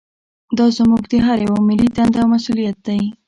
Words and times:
دا 0.57 0.65
زموږ 0.77 1.03
د 1.11 1.13
هر 1.25 1.37
یوه 1.47 1.59
ملي 1.69 1.89
دنده 1.95 2.19
او 2.21 2.27
مسوولیت 2.33 2.77
دی 2.87 3.01